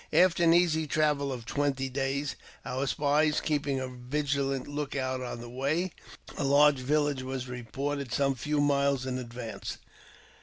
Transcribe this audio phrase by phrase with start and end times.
[0.11, 5.41] After an easy travel of twenty days, our spies keeping a viligant look out on
[5.41, 5.91] the way,
[6.39, 9.77] a large village was re ported some few miles in advance.